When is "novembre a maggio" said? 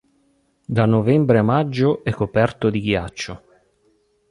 0.87-2.03